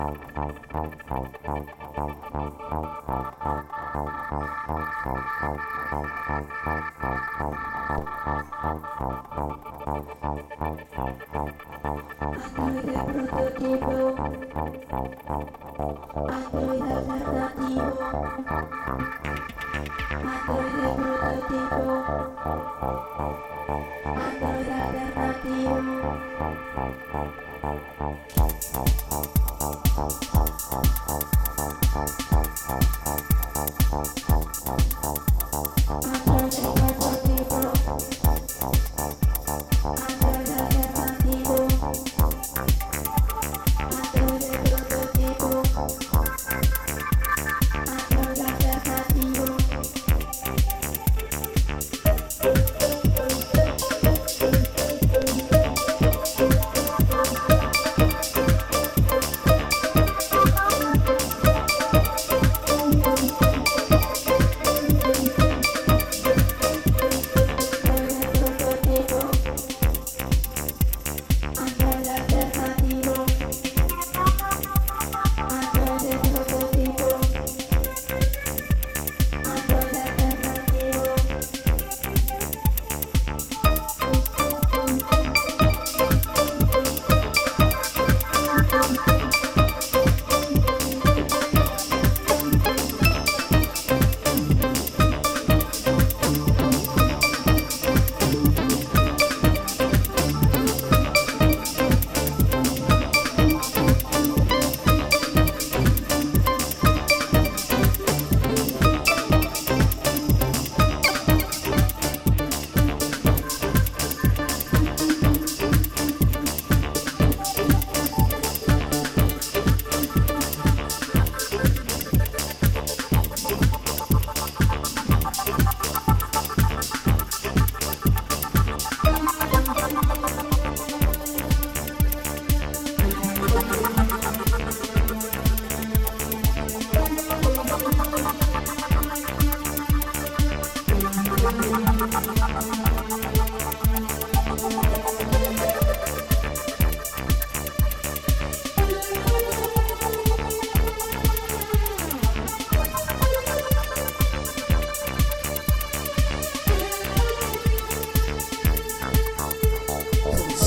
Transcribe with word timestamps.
I 0.00 0.06
know 16.52 16.72
you 16.72 16.82
haven't 16.82 17.24
got 17.24 17.58
any 17.58 17.74
more. 17.74 18.19
ciao. 32.06 32.29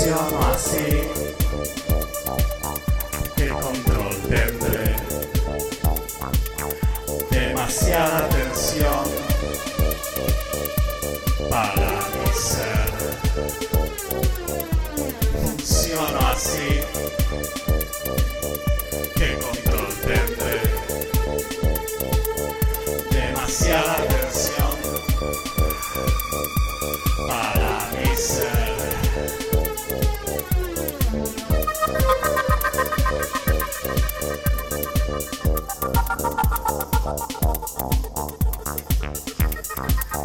funciono 0.00 0.40
así, 0.54 1.02
¿qué 3.36 3.48
control 3.48 4.16
tendré? 4.30 4.96
Demasiada 7.30 8.28
tensión 8.30 9.04
para 11.50 11.90
mi 12.14 12.32
ser. 12.32 12.90
Funciono 15.42 16.18
así, 16.32 16.80
¿qué 19.16 19.38
control 19.38 19.88
tendré? 20.00 20.60
Demasiada 23.10 24.09
Thank 36.10 36.34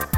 you. 0.03 0.14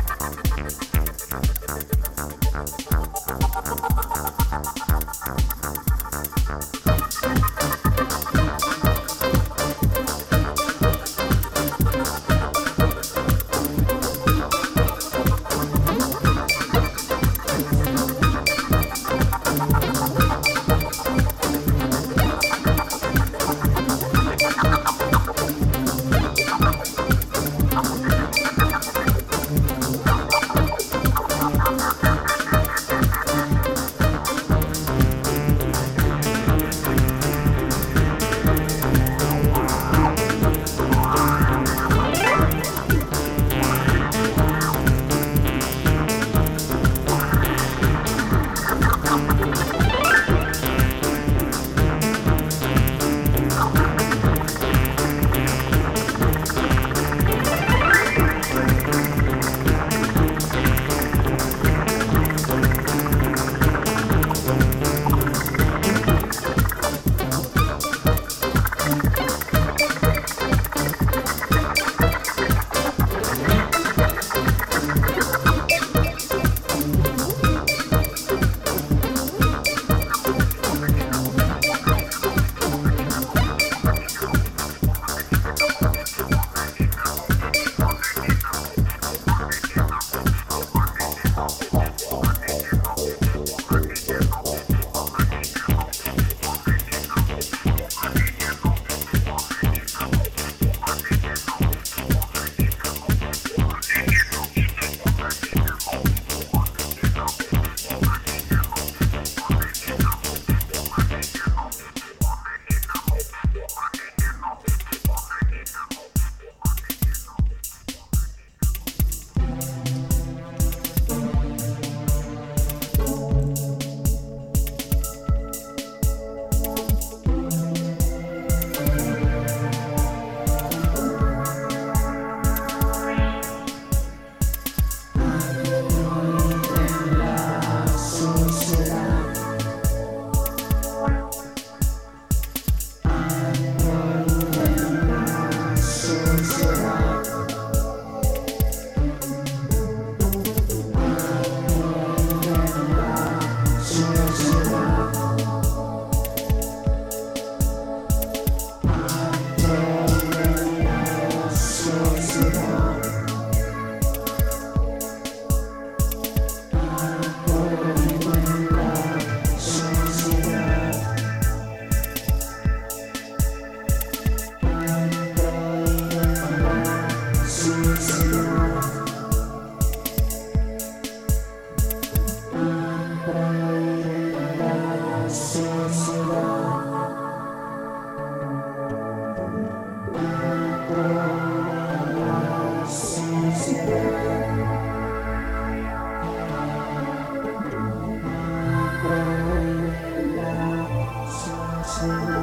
us. 202.03 202.36